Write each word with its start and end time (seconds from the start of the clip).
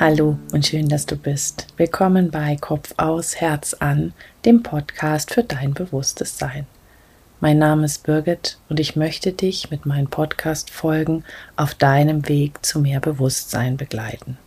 Hallo 0.00 0.38
und 0.52 0.64
schön, 0.64 0.88
dass 0.88 1.06
du 1.06 1.16
bist. 1.16 1.66
Willkommen 1.76 2.30
bei 2.30 2.54
Kopf 2.54 2.94
aus, 2.98 3.40
Herz 3.40 3.74
an, 3.74 4.12
dem 4.44 4.62
Podcast 4.62 5.34
für 5.34 5.42
dein 5.42 5.74
bewusstes 5.74 6.38
Sein. 6.38 6.68
Mein 7.40 7.58
Name 7.58 7.84
ist 7.86 8.04
Birgit 8.04 8.58
und 8.68 8.78
ich 8.78 8.94
möchte 8.94 9.32
dich 9.32 9.72
mit 9.72 9.86
meinen 9.86 10.06
Podcast-Folgen 10.06 11.24
auf 11.56 11.74
deinem 11.74 12.28
Weg 12.28 12.64
zu 12.64 12.78
mehr 12.78 13.00
Bewusstsein 13.00 13.76
begleiten. 13.76 14.38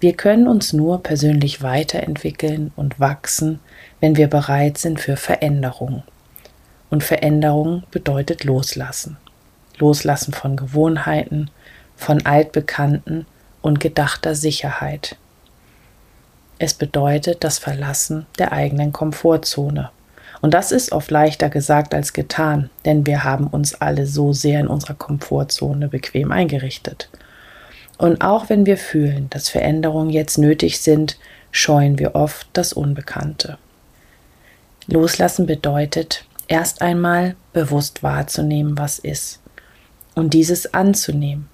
Wir 0.00 0.14
können 0.14 0.48
uns 0.48 0.72
nur 0.72 1.02
persönlich 1.02 1.62
weiterentwickeln 1.62 2.72
und 2.76 2.98
wachsen, 2.98 3.60
wenn 4.00 4.16
wir 4.16 4.28
bereit 4.28 4.78
sind 4.78 5.00
für 5.00 5.18
Veränderung. 5.18 6.02
Und 6.88 7.04
Veränderung 7.04 7.82
bedeutet 7.90 8.44
Loslassen. 8.44 9.18
Loslassen 9.76 10.32
von 10.32 10.56
Gewohnheiten, 10.56 11.50
von 11.94 12.24
altbekannten 12.24 13.26
und 13.64 13.80
gedachter 13.80 14.34
Sicherheit. 14.34 15.16
Es 16.58 16.74
bedeutet 16.74 17.42
das 17.44 17.58
Verlassen 17.58 18.26
der 18.38 18.52
eigenen 18.52 18.92
Komfortzone. 18.92 19.90
Und 20.42 20.52
das 20.52 20.70
ist 20.70 20.92
oft 20.92 21.10
leichter 21.10 21.48
gesagt 21.48 21.94
als 21.94 22.12
getan, 22.12 22.68
denn 22.84 23.06
wir 23.06 23.24
haben 23.24 23.46
uns 23.46 23.74
alle 23.74 24.06
so 24.06 24.34
sehr 24.34 24.60
in 24.60 24.66
unserer 24.66 24.92
Komfortzone 24.92 25.88
bequem 25.88 26.30
eingerichtet. 26.30 27.08
Und 27.96 28.20
auch 28.20 28.50
wenn 28.50 28.66
wir 28.66 28.76
fühlen, 28.76 29.30
dass 29.30 29.48
Veränderungen 29.48 30.10
jetzt 30.10 30.36
nötig 30.36 30.80
sind, 30.80 31.16
scheuen 31.50 31.98
wir 31.98 32.14
oft 32.14 32.46
das 32.52 32.74
Unbekannte. 32.74 33.56
Loslassen 34.88 35.46
bedeutet, 35.46 36.26
erst 36.48 36.82
einmal 36.82 37.34
bewusst 37.54 38.02
wahrzunehmen, 38.02 38.76
was 38.76 38.98
ist 38.98 39.40
und 40.14 40.34
dieses 40.34 40.74
anzunehmen 40.74 41.48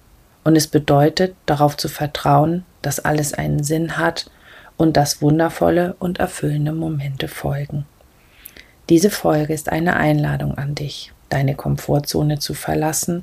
und 0.44 0.56
es 0.56 0.66
bedeutet, 0.66 1.34
darauf 1.46 1.77
zu 1.77 1.88
vertrauen, 1.88 2.64
dass 2.83 3.00
alles 3.00 3.34
einen 3.34 3.62
Sinn 3.62 3.98
hat 3.98 4.30
und 4.77 4.97
dass 4.97 5.20
wundervolle 5.20 5.94
und 5.98 6.19
erfüllende 6.19 6.72
Momente 6.72 7.28
folgen. 7.28 7.84
Diese 8.88 9.10
Folge 9.10 9.52
ist 9.52 9.70
eine 9.70 9.97
Einladung 9.97 10.56
an 10.56 10.74
dich, 10.74 11.12
deine 11.28 11.55
Komfortzone 11.55 12.38
zu 12.38 12.55
verlassen 12.55 13.22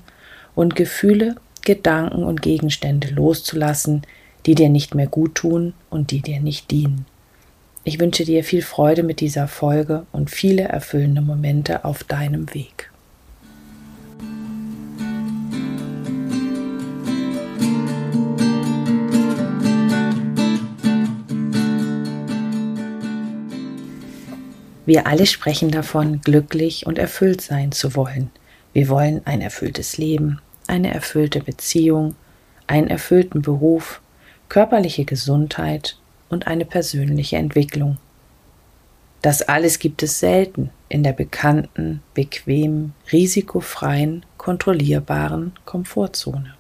und 0.56 0.76
Gefühle, 0.76 1.36
Gedanken 1.66 2.24
und 2.24 2.42
Gegenstände 2.42 3.10
loszulassen, 3.10 4.04
die 4.46 4.56
dir 4.56 4.70
nicht 4.70 4.96
mehr 4.96 5.08
gut 5.08 5.36
tun 5.36 5.74
und 5.90 6.12
die 6.12 6.22
dir 6.22 6.40
nicht 6.40 6.72
dienen. 6.72 7.06
Ich 7.84 8.00
wünsche 8.00 8.24
dir 8.24 8.44
viel 8.44 8.62
Freude 8.62 9.04
mit 9.04 9.20
dieser 9.20 9.48
Folge 9.48 10.06
und 10.12 10.30
viele 10.30 10.64
erfüllende 10.64 11.22
Momente 11.22 11.86
auf 11.86 12.04
deinem 12.04 12.54
Weg. 12.54 12.92
Wir 24.88 25.06
alle 25.06 25.26
sprechen 25.26 25.70
davon, 25.70 26.22
glücklich 26.22 26.88
und 26.88 26.98
erfüllt 26.98 27.42
sein 27.42 27.74
zu 27.74 27.94
wollen. 27.98 28.32
Wir 28.72 28.88
wollen 28.88 29.20
ein 29.26 29.42
erfülltes 29.42 29.98
Leben, 29.98 30.40
eine 30.66 30.94
erfüllte 30.94 31.42
Beziehung, 31.42 32.16
einen 32.68 32.88
erfüllten 32.88 33.42
Beruf, 33.42 34.00
körperliche 34.48 35.04
Gesundheit 35.04 36.00
und 36.30 36.48
eine 36.48 36.64
persönliche 36.64 37.36
Entwicklung. 37.36 37.98
Das 39.22 39.42
alles 39.42 39.80
gibt 39.80 40.04
es 40.04 40.20
selten 40.20 40.70
in 40.88 41.04
der 41.04 41.12
bekannten, 41.12 42.02
bequemen, 42.14 42.94
risikofreien, 43.12 44.26
kontrollierbaren 44.38 45.52
Komfortzone. 45.66 46.54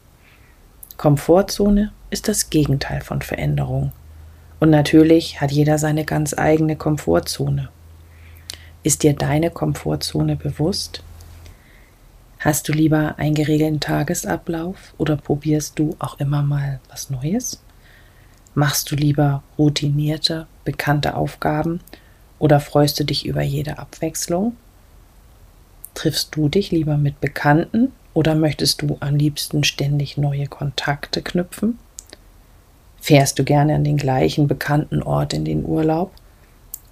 Komfortzone 0.98 1.94
ist 2.10 2.28
das 2.28 2.50
Gegenteil 2.50 3.00
von 3.00 3.22
Veränderung. 3.22 3.94
Und 4.60 4.70
natürlich 4.70 5.40
hat 5.40 5.54
jeder 5.54 5.78
seine 5.78 6.04
ganz 6.04 6.38
eigene 6.38 6.76
Komfortzone. 6.76 7.70
Ist 8.88 9.03
dir 9.03 9.12
deine 9.12 9.52
Komfortzone 9.52 10.38
bewusst? 10.38 11.03
Hast 12.40 12.70
du 12.70 12.72
lieber 12.72 13.16
einen 13.18 13.36
geregelten 13.36 13.81
Tagesablauf 13.81 14.94
oder 14.98 15.18
probierst 15.18 15.78
du 15.78 15.98
auch 16.00 16.22
immer 16.22 16.42
mal 16.42 16.80
was 16.90 17.09
Neues? 17.09 17.62
Machst 18.56 18.90
du 18.90 18.96
lieber 18.96 19.44
routinierte, 19.58 20.48
bekannte 20.64 21.18
Aufgaben 21.18 21.81
oder 22.40 22.62
freust 22.62 22.98
du 23.02 23.03
dich 23.03 23.25
über 23.25 23.42
jede 23.42 23.78
Abwechslung? 23.78 24.56
Triffst 25.94 26.34
du 26.38 26.48
dich 26.48 26.72
lieber 26.72 26.96
mit 26.96 27.19
Bekannten 27.19 27.92
oder 28.14 28.36
möchtest 28.36 28.84
du 28.84 28.96
am 29.02 29.18
liebsten 29.18 29.66
ständig 29.66 30.16
neue 30.16 30.48
Kontakte 30.48 31.22
knüpfen? 31.22 31.78
Fährst 33.02 33.38
du 33.38 33.44
gerne 33.44 33.75
an 33.75 33.84
den 33.84 33.98
gleichen 33.98 34.48
bekannten 34.48 35.04
Ort 35.04 35.34
in 35.34 35.44
den 35.44 35.66
Urlaub 35.66 36.14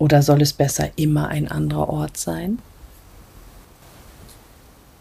oder 0.05 0.21
soll 0.21 0.43
es 0.43 0.53
besser 0.53 0.91
immer 0.97 1.29
ein 1.29 1.47
anderer 1.47 1.89
Ort 1.89 2.15
sein? 2.15 2.59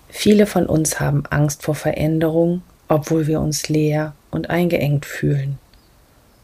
Viele 0.09 0.47
von 0.47 0.65
uns 0.65 0.99
haben 0.99 1.27
Angst 1.27 1.63
vor 1.63 1.75
Veränderung, 1.75 2.63
obwohl 2.89 3.27
wir 3.27 3.43
uns 3.43 3.69
leer 3.69 4.15
und 4.31 4.49
eingeengt 4.49 5.05
fühlen. 5.05 5.59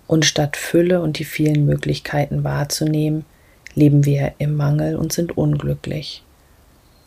Und 0.06 0.26
statt 0.26 0.58
Fülle 0.58 1.00
und 1.00 1.18
die 1.18 1.24
vielen 1.24 1.64
Möglichkeiten 1.64 2.44
wahrzunehmen, 2.44 3.24
leben 3.74 4.04
wir 4.04 4.34
im 4.36 4.56
Mangel 4.56 4.94
und 4.94 5.10
sind 5.10 5.38
unglücklich. 5.38 6.22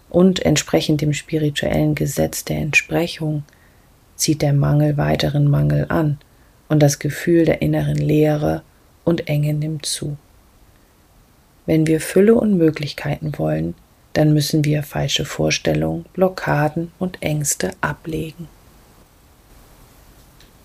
Und 0.10 0.44
entsprechend 0.44 1.02
dem 1.02 1.14
spirituellen 1.14 1.94
Gesetz 1.94 2.46
der 2.46 2.58
Entsprechung 2.58 3.44
zieht 4.16 4.42
der 4.42 4.54
Mangel 4.54 4.98
weiteren 4.98 5.48
Mangel 5.52 5.86
an 5.90 6.18
und 6.68 6.82
das 6.82 6.98
Gefühl 6.98 7.46
der 7.46 7.62
inneren 7.62 7.98
Leere 7.98 8.64
und 9.04 9.28
Enge 9.28 9.54
nimmt 9.54 9.86
zu. 9.86 10.18
Wenn 11.66 11.88
wir 11.88 12.02
Fülle 12.02 12.36
und 12.36 12.58
Möglichkeiten 12.58 13.38
wollen, 13.38 13.76
dann 14.14 14.34
müssen 14.34 14.64
wir 14.64 14.84
falsche 14.84 15.26
Vorstellungen, 15.26 16.06
Blockaden 16.14 16.92
und 17.00 17.22
Ängste 17.22 17.72
ablegen. 17.82 18.48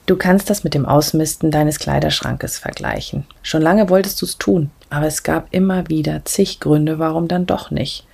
Du 0.06 0.16
kannst 0.16 0.48
das 0.48 0.64
mit 0.64 0.72
dem 0.72 0.86
Ausmisten 0.86 1.50
deines 1.50 1.78
Kleiderschrankes 1.78 2.58
vergleichen. 2.58 3.26
Schon 3.42 3.60
lange 3.60 3.90
wolltest 3.90 4.22
du 4.22 4.26
es 4.26 4.38
tun, 4.38 4.70
aber 4.88 5.06
es 5.06 5.22
gab 5.22 5.48
immer 5.52 5.88
wieder 5.88 6.24
zig 6.24 6.60
Gründe, 6.60 6.98
warum 6.98 7.28
dann 7.28 7.46
doch 7.46 7.70
nicht. 7.70 8.06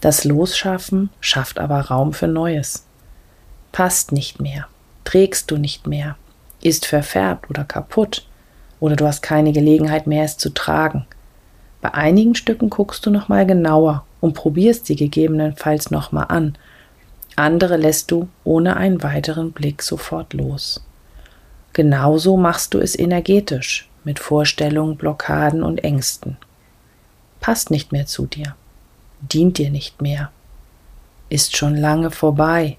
Das 0.00 0.24
Losschaffen 0.24 1.10
schafft 1.20 1.58
aber 1.58 1.82
Raum 1.82 2.12
für 2.12 2.28
Neues. 2.28 2.86
Passt 3.72 4.12
nicht 4.12 4.40
mehr, 4.40 4.68
trägst 5.04 5.50
du 5.50 5.58
nicht 5.58 5.86
mehr, 5.86 6.16
ist 6.62 6.86
verfärbt 6.86 7.50
oder 7.50 7.64
kaputt, 7.64 8.26
oder 8.80 8.96
du 8.96 9.06
hast 9.06 9.22
keine 9.22 9.52
Gelegenheit 9.52 10.06
mehr, 10.06 10.24
es 10.24 10.38
zu 10.38 10.50
tragen. 10.50 11.06
Bei 11.80 11.94
einigen 11.94 12.34
Stücken 12.34 12.70
guckst 12.70 13.04
du 13.06 13.10
noch 13.10 13.28
mal 13.28 13.46
genauer 13.46 14.04
und 14.20 14.34
probierst 14.34 14.86
sie 14.86 14.96
gegebenenfalls 14.96 15.90
noch 15.90 16.12
mal 16.12 16.24
an. 16.24 16.56
Andere 17.36 17.76
lässt 17.76 18.10
du 18.10 18.28
ohne 18.44 18.76
einen 18.76 19.02
weiteren 19.02 19.52
Blick 19.52 19.82
sofort 19.82 20.32
los. 20.32 20.82
Genauso 21.74 22.36
machst 22.36 22.72
du 22.72 22.78
es 22.78 22.98
energetisch 22.98 23.88
mit 24.04 24.18
Vorstellungen, 24.18 24.96
Blockaden 24.96 25.62
und 25.62 25.84
Ängsten. 25.84 26.38
Passt 27.40 27.70
nicht 27.70 27.92
mehr 27.92 28.06
zu 28.06 28.26
dir, 28.26 28.56
dient 29.20 29.58
dir 29.58 29.70
nicht 29.70 30.00
mehr, 30.00 30.30
ist 31.28 31.56
schon 31.56 31.76
lange 31.76 32.10
vorbei. 32.10 32.78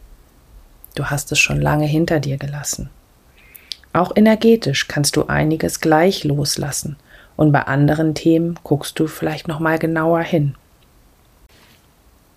Du 0.95 1.05
hast 1.05 1.31
es 1.31 1.37
schon 1.37 1.61
lange 1.61 1.85
hinter 1.85 2.19
dir 2.19 2.37
gelassen. 2.37 2.89
Auch 3.93 4.11
energetisch 4.15 4.87
kannst 4.87 5.15
du 5.15 5.27
einiges 5.27 5.79
gleich 5.79 6.23
loslassen 6.23 6.97
und 7.37 7.53
bei 7.53 7.61
anderen 7.61 8.15
Themen 8.15 8.59
guckst 8.63 8.99
du 8.99 9.07
vielleicht 9.07 9.47
noch 9.47 9.59
mal 9.59 9.79
genauer 9.79 10.21
hin. 10.21 10.55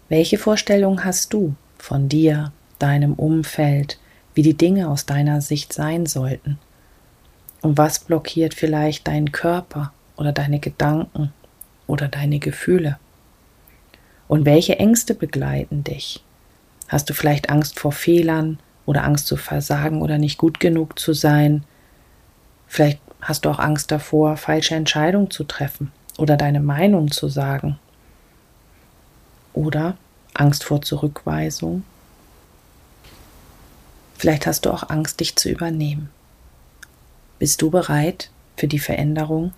Welche 0.08 0.38
Vorstellung 0.38 1.04
hast 1.04 1.32
du 1.32 1.54
von 1.78 2.08
dir, 2.08 2.52
deinem 2.78 3.14
Umfeld, 3.14 3.98
wie 4.34 4.42
die 4.42 4.56
Dinge 4.56 4.88
aus 4.88 5.06
deiner 5.06 5.40
Sicht 5.40 5.72
sein 5.72 6.06
sollten? 6.06 6.58
Und 7.62 7.78
was 7.78 7.98
blockiert 7.98 8.54
vielleicht 8.54 9.08
deinen 9.08 9.32
Körper 9.32 9.92
oder 10.16 10.32
deine 10.32 10.60
Gedanken 10.60 11.32
oder 11.86 12.08
deine 12.08 12.38
Gefühle? 12.38 12.98
Und 14.28 14.44
welche 14.44 14.78
Ängste 14.78 15.14
begleiten 15.14 15.82
dich? 15.82 16.22
Hast 16.88 17.08
du 17.08 17.14
vielleicht 17.14 17.50
Angst 17.50 17.78
vor 17.78 17.92
Fehlern 17.92 18.58
oder 18.84 19.04
Angst 19.04 19.26
zu 19.26 19.36
versagen 19.36 20.02
oder 20.02 20.18
nicht 20.18 20.38
gut 20.38 20.60
genug 20.60 20.98
zu 20.98 21.12
sein? 21.12 21.64
Vielleicht 22.66 23.00
Hast 23.20 23.44
du 23.44 23.50
auch 23.50 23.58
Angst 23.58 23.90
davor, 23.90 24.36
falsche 24.36 24.74
Entscheidungen 24.74 25.30
zu 25.30 25.44
treffen 25.44 25.92
oder 26.16 26.36
deine 26.36 26.60
Meinung 26.60 27.10
zu 27.10 27.28
sagen? 27.28 27.78
Oder 29.52 29.96
Angst 30.34 30.64
vor 30.64 30.82
Zurückweisung? 30.82 31.84
Vielleicht 34.16 34.46
hast 34.46 34.66
du 34.66 34.70
auch 34.70 34.90
Angst, 34.90 35.20
dich 35.20 35.36
zu 35.36 35.48
übernehmen. 35.48 36.10
Bist 37.38 37.62
du 37.62 37.70
bereit 37.70 38.30
für 38.56 38.68
die 38.68 38.78
Veränderung? 38.78 39.52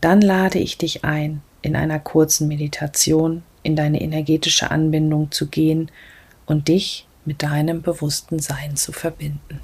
Dann 0.00 0.20
lade 0.20 0.58
ich 0.58 0.78
dich 0.78 1.04
ein, 1.04 1.42
in 1.62 1.76
einer 1.76 1.98
kurzen 1.98 2.48
Meditation 2.48 3.42
in 3.62 3.76
deine 3.76 4.00
energetische 4.00 4.70
Anbindung 4.70 5.30
zu 5.30 5.46
gehen 5.46 5.90
und 6.46 6.68
dich 6.68 7.06
mit 7.24 7.42
deinem 7.42 7.82
bewussten 7.82 8.40
Sein 8.40 8.76
zu 8.76 8.92
verbinden. 8.92 9.60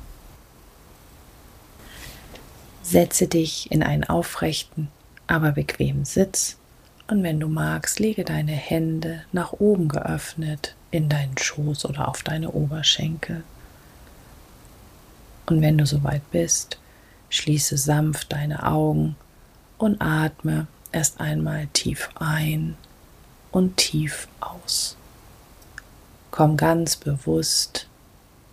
Setze 2.88 3.28
dich 3.28 3.70
in 3.70 3.82
einen 3.82 4.04
aufrechten, 4.04 4.88
aber 5.26 5.52
bequemen 5.52 6.06
Sitz 6.06 6.56
und 7.06 7.22
wenn 7.22 7.38
du 7.38 7.46
magst, 7.46 8.00
lege 8.00 8.24
deine 8.24 8.52
Hände 8.52 9.24
nach 9.30 9.52
oben 9.52 9.88
geöffnet 9.88 10.74
in 10.90 11.10
deinen 11.10 11.36
Schoß 11.36 11.84
oder 11.84 12.08
auf 12.08 12.22
deine 12.22 12.50
Oberschenkel. 12.50 13.44
Und 15.44 15.60
wenn 15.60 15.76
du 15.76 15.84
soweit 15.84 16.30
bist, 16.30 16.78
schließe 17.28 17.76
sanft 17.76 18.32
deine 18.32 18.64
Augen 18.64 19.16
und 19.76 20.00
atme 20.00 20.66
erst 20.90 21.20
einmal 21.20 21.66
tief 21.74 22.08
ein 22.18 22.74
und 23.50 23.76
tief 23.76 24.28
aus. 24.40 24.96
Komm 26.30 26.56
ganz 26.56 26.96
bewusst 26.96 27.86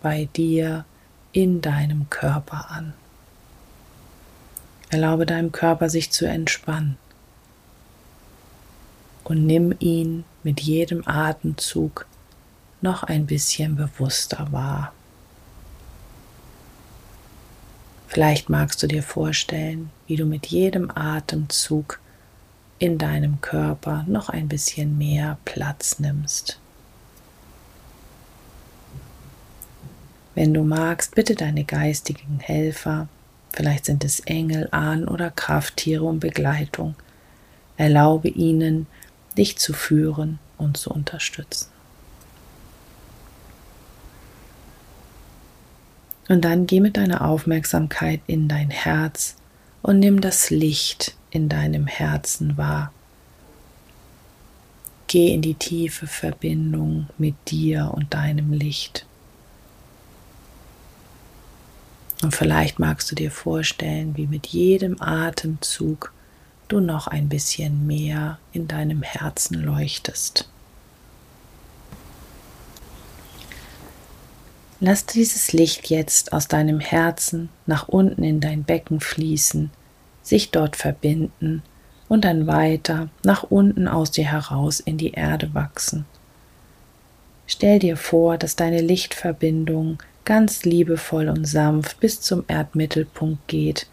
bei 0.02 0.28
dir 0.36 0.84
in 1.32 1.62
deinem 1.62 2.10
Körper 2.10 2.70
an. 2.70 2.94
Erlaube 4.90 5.26
deinem 5.26 5.52
Körper 5.52 5.90
sich 5.90 6.12
zu 6.12 6.26
entspannen 6.26 6.98
und 9.24 9.46
nimm 9.46 9.76
ihn 9.80 10.24
mit 10.44 10.62
jedem 10.62 11.08
Atemzug 11.08 12.06
noch 12.82 13.04
ein 13.04 13.26
bisschen 13.26 13.76
bewusster 13.76 14.48
wahr. 14.52 14.94
Vielleicht 18.08 18.50
magst 18.50 18.82
du 18.82 18.88
dir 18.88 19.04
vorstellen, 19.04 19.90
wie 20.08 20.16
du 20.16 20.26
mit 20.26 20.46
jedem 20.46 20.90
Atemzug 20.90 22.00
in 22.78 22.98
deinem 22.98 23.42
Körper 23.42 24.06
noch 24.08 24.30
ein 24.30 24.48
bisschen 24.48 24.98
mehr 24.98 25.38
Platz 25.44 26.00
nimmst. 26.00 26.60
Wenn 30.36 30.54
du 30.54 30.64
magst, 30.64 31.16
bitte 31.16 31.36
deine 31.36 31.64
geistigen 31.64 32.40
Helfer, 32.40 33.08
vielleicht 33.56 33.86
sind 33.86 34.04
es 34.04 34.20
Engel, 34.22 34.68
Ahnen 34.72 35.08
oder 35.08 35.32
Krafttiere 35.32 36.04
um 36.04 36.20
Begleitung, 36.20 36.96
erlaube 37.78 38.28
ihnen, 38.28 38.88
dich 39.38 39.58
zu 39.58 39.74
führen 39.74 40.40
und 40.58 40.78
zu 40.78 40.92
unterstützen. 40.92 41.70
Und 46.28 46.44
dann 46.44 46.66
geh 46.66 46.80
mit 46.80 46.98
deiner 46.98 47.28
Aufmerksamkeit 47.28 48.22
in 48.28 48.48
dein 48.48 48.72
Herz 48.72 49.36
und 49.82 50.00
nimm 50.00 50.22
das 50.22 50.50
Licht 50.50 51.16
in 51.30 51.50
deinem 51.50 51.86
Herzen 51.86 52.58
wahr. 52.58 52.92
Geh 55.08 55.34
in 55.34 55.44
die 55.44 55.54
tiefe 55.54 56.08
Verbindung 56.08 57.08
mit 57.18 57.36
dir 57.52 57.92
und 57.94 58.14
deinem 58.14 58.52
Licht. 58.52 59.06
Und 62.26 62.32
vielleicht 62.36 62.80
magst 62.80 63.12
du 63.12 63.14
dir 63.14 63.30
vorstellen, 63.30 64.18
wie 64.18 64.26
mit 64.26 64.48
jedem 64.48 65.00
Atemzug 65.00 66.12
du 66.68 66.80
noch 66.80 67.06
ein 67.06 67.30
bisschen 67.30 67.86
mehr 67.86 68.40
in 68.52 68.68
deinem 68.68 69.04
Herzen 69.04 69.62
leuchtest. 69.62 70.50
Lass 74.80 75.06
dieses 75.06 75.54
Licht 75.54 75.92
jetzt 75.92 76.34
aus 76.34 76.48
deinem 76.48 76.80
Herzen 76.80 77.50
nach 77.68 77.90
unten 77.90 78.24
in 78.24 78.40
dein 78.40 78.64
Becken 78.64 79.02
fließen, 79.02 79.70
sich 80.24 80.50
dort 80.50 80.76
verbinden 80.76 81.62
und 82.10 82.26
dann 82.26 82.48
weiter 82.48 83.10
nach 83.24 83.44
unten 83.44 83.88
aus 83.88 84.10
dir 84.10 84.26
heraus 84.32 84.80
in 84.80 84.98
die 84.98 85.12
Erde 85.12 85.54
wachsen. 85.54 86.08
Stell 87.46 87.78
dir 87.78 87.98
vor, 87.98 88.40
dass 88.40 88.56
deine 88.56 88.82
Lichtverbindung 88.82 90.00
ganz 90.26 90.66
liebevoll 90.66 91.30
und 91.30 91.46
sanft 91.46 92.00
bis 92.00 92.20
zum 92.20 92.44
Erdmittelpunkt 92.48 93.48
geht 93.48 93.88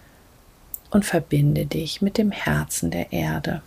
und 0.90 1.04
verbinde 1.04 1.66
dich 1.66 2.02
mit 2.02 2.18
dem 2.18 2.30
Herzen 2.30 2.90
der 2.90 3.12
Erde. 3.12 3.62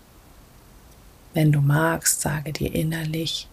Wenn 1.34 1.52
du 1.52 1.62
magst, 1.62 2.22
sage 2.22 2.52
dir 2.54 2.74
innerlich, 2.74 3.48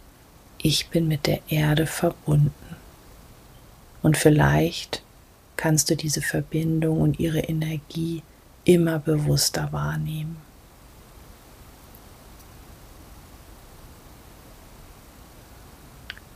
ich 0.58 0.88
bin 0.88 1.08
mit 1.08 1.26
der 1.26 1.40
Erde 1.48 1.86
verbunden. 1.86 2.52
Und 4.02 4.16
vielleicht 4.16 5.02
kannst 5.56 5.90
du 5.90 5.96
diese 5.96 6.22
Verbindung 6.22 7.00
und 7.00 7.20
ihre 7.20 7.40
Energie 7.40 8.22
immer 8.64 8.98
bewusster 8.98 9.72
wahrnehmen. 9.72 10.36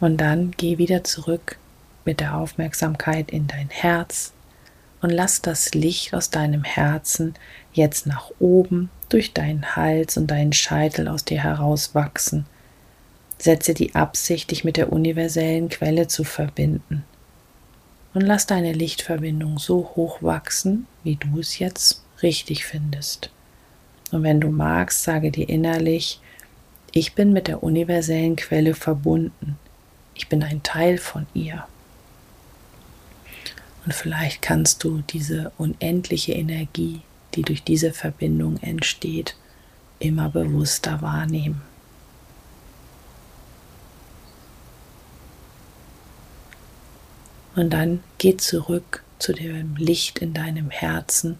Und 0.00 0.18
dann 0.18 0.50
geh 0.56 0.78
wieder 0.78 1.04
zurück 1.04 1.58
mit 2.06 2.20
der 2.20 2.36
Aufmerksamkeit 2.36 3.30
in 3.30 3.46
dein 3.46 3.68
Herz 3.68 4.32
und 5.02 5.10
lass 5.10 5.42
das 5.42 5.74
Licht 5.74 6.14
aus 6.14 6.30
deinem 6.30 6.64
Herzen 6.64 7.34
jetzt 7.72 8.06
nach 8.06 8.30
oben 8.38 8.90
durch 9.08 9.32
deinen 9.32 9.76
Hals 9.76 10.16
und 10.16 10.30
deinen 10.30 10.52
Scheitel 10.52 11.08
aus 11.08 11.24
dir 11.24 11.42
herauswachsen. 11.42 12.46
Setze 13.38 13.74
die 13.74 13.94
Absicht, 13.94 14.50
dich 14.50 14.64
mit 14.64 14.76
der 14.76 14.92
universellen 14.92 15.68
Quelle 15.68 16.08
zu 16.08 16.24
verbinden. 16.24 17.04
Und 18.14 18.22
lass 18.22 18.46
deine 18.46 18.72
Lichtverbindung 18.72 19.58
so 19.58 19.92
hoch 19.94 20.22
wachsen, 20.22 20.86
wie 21.04 21.16
du 21.16 21.38
es 21.38 21.58
jetzt 21.58 22.02
richtig 22.22 22.64
findest. 22.64 23.30
Und 24.10 24.22
wenn 24.22 24.40
du 24.40 24.48
magst, 24.48 25.02
sage 25.02 25.30
dir 25.30 25.48
innerlich, 25.48 26.20
ich 26.92 27.14
bin 27.14 27.34
mit 27.34 27.46
der 27.46 27.62
universellen 27.62 28.36
Quelle 28.36 28.74
verbunden. 28.74 29.58
Ich 30.14 30.28
bin 30.28 30.42
ein 30.42 30.62
Teil 30.62 30.96
von 30.96 31.26
ihr. 31.34 31.66
Und 33.86 33.94
vielleicht 33.94 34.42
kannst 34.42 34.82
du 34.82 35.02
diese 35.02 35.52
unendliche 35.58 36.32
Energie, 36.32 37.02
die 37.34 37.42
durch 37.42 37.62
diese 37.62 37.92
Verbindung 37.92 38.58
entsteht, 38.60 39.36
immer 40.00 40.28
bewusster 40.28 41.00
wahrnehmen. 41.02 41.62
Und 47.54 47.70
dann 47.70 48.02
geh 48.18 48.36
zurück 48.36 49.04
zu 49.20 49.32
dem 49.32 49.76
Licht 49.76 50.18
in 50.18 50.34
deinem 50.34 50.70
Herzen 50.70 51.38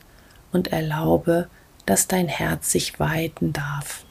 und 0.52 0.69
erlaube, 0.69 1.48
dass 1.84 2.06
dein 2.06 2.29
Herz 2.29 2.70
sich 2.70 3.00
weiten 3.00 3.53
darf. 3.53 4.05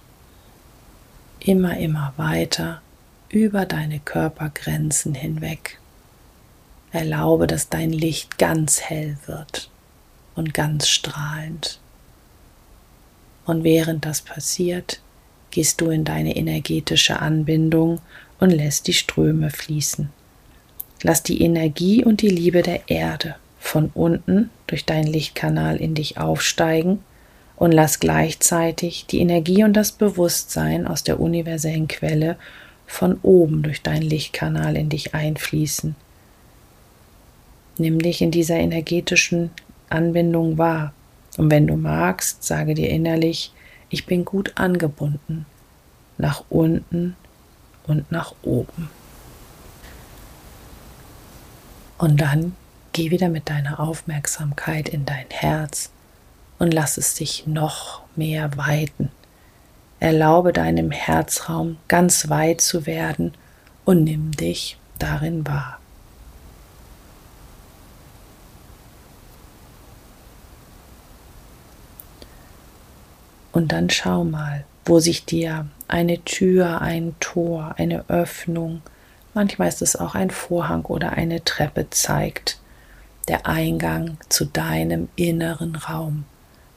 Immer, 1.40 1.78
immer 1.78 2.14
weiter 2.18 2.82
über 3.30 3.66
deine 3.66 4.00
Körpergrenzen 4.00 5.16
hinweg. 5.16 5.80
Erlaube, 6.96 7.46
dass 7.46 7.70
dein 7.70 7.92
Licht 7.92 8.38
ganz 8.38 8.82
hell 8.82 9.18
wird 9.26 9.70
und 10.34 10.54
ganz 10.54 10.88
strahlend. 10.88 11.80
Und 13.46 13.64
während 13.66 14.06
das 14.06 14.22
passiert, 14.22 15.02
gehst 15.52 15.82
du 15.82 15.90
in 15.90 16.06
deine 16.06 16.36
energetische 16.36 17.20
Anbindung 17.20 18.00
und 18.40 18.50
lässt 18.50 18.88
die 18.88 18.94
Ströme 18.94 19.52
fließen. 19.52 20.10
Lass 21.04 21.22
die 21.22 21.42
Energie 21.42 22.04
und 22.04 22.22
die 22.22 22.30
Liebe 22.30 22.62
der 22.62 22.90
Erde 22.90 23.36
von 23.60 23.92
unten 23.94 24.50
durch 24.68 24.86
deinen 24.86 25.08
Lichtkanal 25.08 25.76
in 25.76 25.96
dich 25.96 26.18
aufsteigen 26.18 27.04
und 27.58 27.74
lass 27.74 28.00
gleichzeitig 28.00 29.06
die 29.06 29.20
Energie 29.20 29.66
und 29.66 29.74
das 29.74 29.92
Bewusstsein 29.92 30.88
aus 30.88 31.04
der 31.04 31.20
universellen 31.20 31.90
Quelle 31.90 32.38
von 32.88 33.20
oben 33.22 33.64
durch 33.64 33.82
deinen 33.82 34.02
Lichtkanal 34.02 34.78
in 34.78 34.90
dich 34.90 35.14
einfließen 35.14 35.96
Nimm 37.78 38.00
dich 38.00 38.22
in 38.22 38.32
dieser 38.32 38.56
energetischen 38.56 39.52
Anbindung 39.90 40.58
wahr. 40.58 40.94
Und 41.38 41.52
wenn 41.52 41.68
du 41.68 41.76
magst, 41.76 42.44
sage 42.44 42.74
dir 42.74 42.90
innerlich, 42.90 43.52
ich 43.90 44.06
bin 44.06 44.26
gut 44.26 44.54
angebunden, 44.56 45.46
nach 46.18 46.44
unten 46.50 47.16
und 47.88 48.12
nach 48.12 48.34
oben. 48.42 48.90
Und 51.98 52.20
dann 52.22 52.56
geh 52.94 53.12
wieder 53.12 53.30
mit 53.30 53.50
deiner 53.50 53.80
Aufmerksamkeit 53.80 54.90
in 54.90 55.06
dein 55.06 55.30
Herz 55.30 55.92
und 56.60 56.74
lass 56.74 56.98
es 56.98 57.16
sich 57.16 57.46
noch 57.48 58.02
mehr 58.16 58.58
weiten. 58.58 59.12
Erlaube 60.00 60.54
deinem 60.54 60.92
Herzraum 60.92 61.78
ganz 61.88 62.30
weit 62.30 62.62
zu 62.62 62.86
werden 62.86 63.34
und 63.86 64.04
nimm 64.04 64.32
dich 64.32 64.78
darin 65.00 65.46
wahr. 65.46 65.80
Und 73.56 73.72
dann 73.72 73.90
schau 73.90 74.26
mal, 74.26 74.66
wo 74.84 75.00
sich 75.00 75.24
dir 75.24 75.68
eine 75.88 76.22
Tür, 76.26 76.82
ein 76.82 77.16
Tor, 77.22 77.76
eine 77.78 78.04
Öffnung, 78.10 78.82
manchmal 79.34 79.70
ist 79.70 79.82
es 79.82 79.96
auch 79.96 80.14
ein 80.14 80.30
Vorhang 80.30 80.84
oder 80.84 81.14
eine 81.14 81.42
Treppe 81.46 81.90
zeigt. 81.90 82.60
Der 83.30 83.48
Eingang 83.48 84.18
zu 84.28 84.44
deinem 84.44 85.08
inneren 85.16 85.78
Raum, 85.78 86.26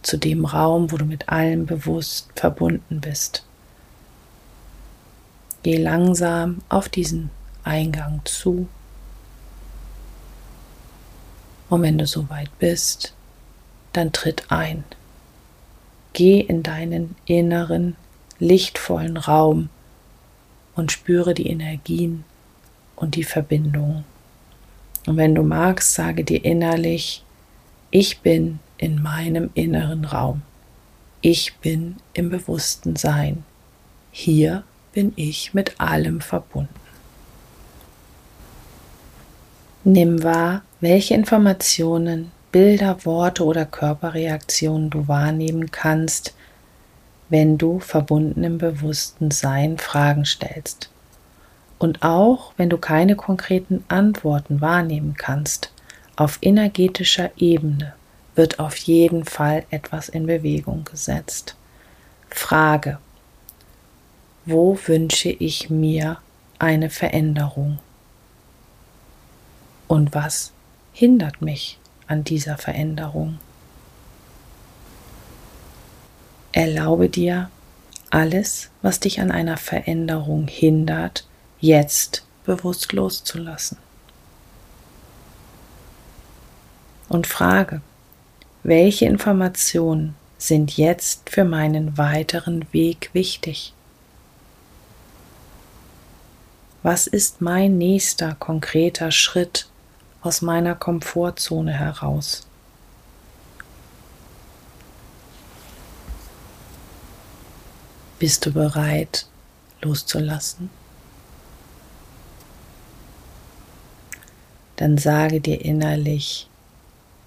zu 0.02 0.18
dem 0.18 0.44
Raum, 0.44 0.92
wo 0.92 0.99
du 0.99 1.04
mit 1.04 1.28
allem 1.28 1.66
bewusst 1.66 2.28
verbunden 2.37 3.00
bist. 3.00 3.44
Geh 5.64 5.78
langsam 5.78 6.58
auf 6.68 6.88
diesen 6.88 7.30
Eingang 7.64 8.20
zu. 8.25 8.68
Und 11.70 11.82
wenn 11.82 11.99
du 11.99 12.06
soweit 12.06 12.56
bist, 12.61 13.14
dann 13.92 14.12
tritt 14.12 14.52
ein. 14.52 14.85
Geh 16.18 16.40
in 16.40 16.64
deinen 16.64 17.14
inneren, 17.26 17.94
lichtvollen 18.40 19.16
Raum 19.16 19.68
und 20.75 20.90
spüre 20.90 21.32
die 21.32 21.46
Energien 21.46 22.25
und 22.96 23.14
die 23.14 23.22
Verbindungen. 23.22 24.02
Und 25.06 25.16
wenn 25.16 25.37
du 25.37 25.44
magst, 25.44 25.94
sage 25.94 26.25
dir 26.25 26.44
innerlich, 26.44 27.22
ich 27.92 28.18
bin 28.18 28.58
in 28.78 29.00
meinem 29.00 29.50
inneren 29.54 30.04
Raum. 30.04 30.42
Ich 31.20 31.54
bin 31.58 31.98
im 32.14 32.30
bewussten 32.30 32.96
Sein. 32.96 33.44
Hier 34.10 34.64
bin 34.92 35.12
ich 35.14 35.54
mit 35.54 35.80
allem 35.80 36.20
verbunden. 36.20 36.75
Nimm 39.84 40.25
wahr, 40.25 40.62
welche 40.80 41.14
Informationen, 41.14 42.32
Bilder, 42.50 43.04
Worte 43.04 43.44
oder 43.44 43.66
Körperreaktionen 43.66 44.88
du 44.88 45.06
wahrnehmen 45.06 45.70
kannst, 45.70 46.34
wenn 47.28 47.58
du 47.58 47.78
verbunden 47.78 48.42
im 48.42 48.56
bewussten 48.56 49.30
Sein 49.30 49.76
Fragen 49.76 50.24
stellst. 50.24 50.90
Und 51.78 52.02
auch 52.02 52.54
wenn 52.56 52.70
du 52.70 52.78
keine 52.78 53.16
konkreten 53.16 53.84
Antworten 53.88 54.62
wahrnehmen 54.62 55.14
kannst, 55.16 55.72
auf 56.16 56.38
energetischer 56.40 57.30
Ebene 57.36 57.94
wird 58.34 58.58
auf 58.58 58.76
jeden 58.76 59.24
Fall 59.24 59.64
etwas 59.70 60.08
in 60.08 60.26
Bewegung 60.26 60.84
gesetzt. 60.84 61.54
Frage, 62.30 62.98
wo 64.46 64.78
wünsche 64.86 65.28
ich 65.28 65.68
mir 65.68 66.18
eine 66.58 66.88
Veränderung? 66.88 67.78
Und 69.86 70.14
was 70.14 70.52
hindert 70.92 71.42
mich 71.42 71.78
an 72.08 72.24
dieser 72.24 72.58
Veränderung? 72.58 73.38
Erlaube 76.52 77.08
dir, 77.08 77.50
alles, 78.10 78.70
was 78.82 79.00
dich 79.00 79.20
an 79.20 79.30
einer 79.30 79.56
Veränderung 79.56 80.48
hindert, 80.48 81.26
jetzt 81.60 82.24
bewusst 82.44 82.92
loszulassen. 82.92 83.78
Und 87.08 87.26
frage, 87.26 87.80
welche 88.62 89.06
Informationen 89.06 90.14
sind 90.38 90.76
jetzt 90.76 91.30
für 91.30 91.44
meinen 91.44 91.98
weiteren 91.98 92.66
Weg 92.72 93.10
wichtig? 93.12 93.72
Was 96.82 97.06
ist 97.06 97.40
mein 97.40 97.76
nächster 97.76 98.34
konkreter 98.34 99.10
Schritt 99.10 99.68
aus 100.22 100.42
meiner 100.42 100.75
Komfortzone 100.75 101.72
heraus? 101.72 102.46
Bist 108.18 108.44
du 108.46 108.52
bereit 108.52 109.26
loszulassen? 109.80 110.70
Dann 114.76 114.98
sage 114.98 115.40
dir 115.40 115.64
innerlich, 115.64 116.48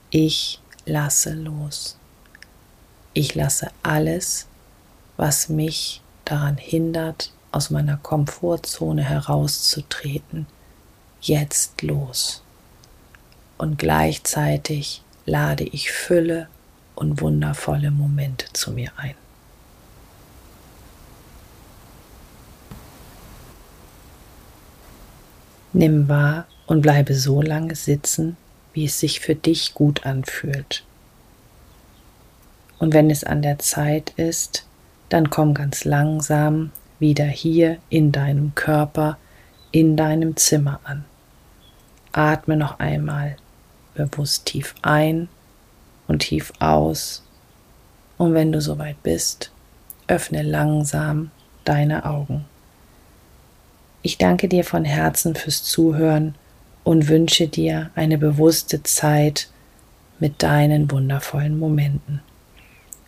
ich 0.10 0.62
lasse 0.86 1.34
los. 1.34 1.98
Ich 3.14 3.36
lasse 3.36 3.72
alles, 3.84 4.48
was 5.18 5.50
mich 5.50 6.02
daran 6.26 6.58
hindert, 6.58 7.32
aus 7.52 7.70
meiner 7.70 7.98
Komfortzone 7.98 9.04
herauszutreten, 9.04 10.48
jetzt 11.22 11.82
los. 11.82 12.42
Und 13.62 13.78
gleichzeitig 13.78 15.04
lade 15.28 15.64
ich 15.64 15.92
Fülle 15.92 16.48
und 16.96 17.22
wundervolle 17.22 17.92
Momente 17.92 18.48
zu 18.54 18.72
mir 18.72 18.90
ein. 18.98 19.14
Nimm 25.74 26.10
wahr 26.10 26.48
und 26.66 26.82
bleibe 26.82 27.14
so 27.14 27.44
lange 27.44 27.76
sitzen, 27.76 28.36
wie 28.74 28.86
es 28.86 29.00
sich 29.00 29.20
für 29.20 29.36
dich 29.36 29.76
gut 29.76 30.08
anfühlt. 30.08 30.84
Und 32.80 32.96
wenn 32.96 33.12
es 33.12 33.24
an 33.24 33.44
der 33.44 33.60
Zeit 33.60 34.10
ist, 34.18 34.66
dann 35.10 35.30
komm 35.30 35.54
ganz 35.54 35.86
langsam 35.86 36.72
wieder 36.98 37.26
hier 37.26 37.78
in 37.90 38.12
deinem 38.12 38.56
Körper, 38.56 39.20
in 39.70 39.96
deinem 39.96 40.36
Zimmer 40.36 40.80
an. 40.84 41.06
Atme 42.12 42.58
noch 42.58 42.80
einmal 42.80 43.38
bewusst 43.94 44.46
tief 44.46 44.76
ein 44.82 45.28
und 46.08 46.20
tief 46.20 46.52
aus. 46.60 47.24
Und 48.18 48.34
wenn 48.34 48.52
du 48.52 48.62
soweit 48.62 49.02
bist, 49.04 49.52
öffne 50.08 50.42
langsam 50.44 51.32
deine 51.64 52.06
Augen. 52.06 52.46
Ich 54.02 54.18
danke 54.18 54.48
dir 54.48 54.64
von 54.64 54.84
Herzen 54.84 55.36
fürs 55.36 55.64
Zuhören 55.64 56.36
und 56.84 57.08
wünsche 57.08 57.48
dir 57.48 57.92
eine 57.96 58.18
bewusste 58.18 58.84
Zeit 58.84 59.48
mit 60.20 60.44
deinen 60.44 60.90
wundervollen 60.92 61.58
Momenten. 61.58 62.22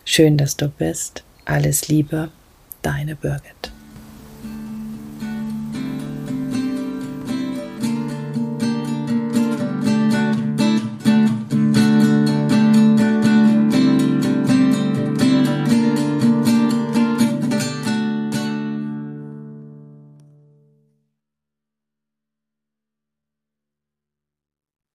Schön, 0.04 0.36
dass 0.36 0.56
du 0.56 0.68
bist. 0.68 1.24
Alles 1.44 1.88
Liebe, 1.88 2.30
deine 2.82 3.16
Birgit. 3.16 3.73